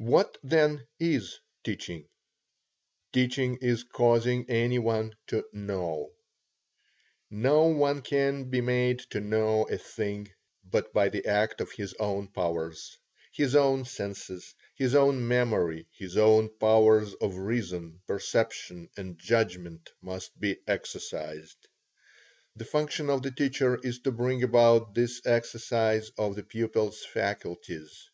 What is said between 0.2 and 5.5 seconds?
then, is teaching? Teaching is causing any one to